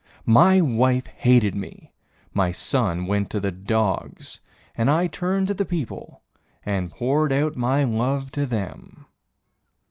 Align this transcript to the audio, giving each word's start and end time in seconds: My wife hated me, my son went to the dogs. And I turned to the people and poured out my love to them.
My 0.25 0.59
wife 0.61 1.05
hated 1.05 1.53
me, 1.53 1.93
my 2.33 2.49
son 2.49 3.05
went 3.05 3.29
to 3.29 3.39
the 3.39 3.51
dogs. 3.51 4.41
And 4.75 4.89
I 4.89 5.05
turned 5.05 5.47
to 5.49 5.53
the 5.53 5.63
people 5.63 6.23
and 6.65 6.89
poured 6.89 7.31
out 7.31 7.55
my 7.55 7.83
love 7.83 8.31
to 8.31 8.47
them. 8.47 9.05